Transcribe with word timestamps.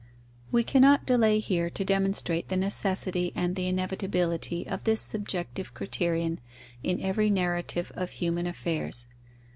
We 0.51 0.63
cannot 0.63 1.05
delay 1.05 1.37
here 1.37 1.69
to 1.69 1.85
demonstrate 1.85 2.47
the 2.47 2.57
necessity 2.57 3.31
and 3.35 3.55
the 3.55 3.67
inevitability 3.67 4.67
of 4.67 4.83
this 4.83 4.99
subjective 4.99 5.75
criterion 5.75 6.39
in 6.81 6.99
every 7.01 7.29
narrative 7.29 7.91
of 7.93 8.09
human 8.09 8.47
affairs. 8.47 9.05